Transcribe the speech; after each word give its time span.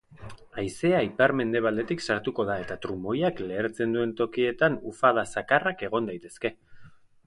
Haizea 0.61 1.01
ipar-mendebaldetik 1.07 2.01
sartuko 2.09 2.47
da 2.49 2.57
eta 2.63 2.79
trumoiak 2.87 3.45
lehertzen 3.53 3.97
duen 3.99 4.17
tokietan 4.25 4.83
ufada 4.95 5.29
zakarrak 5.39 5.91
egon 5.93 6.13
daitezke. 6.15 6.59